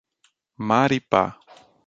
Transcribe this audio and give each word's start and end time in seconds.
Maripá 0.67 1.21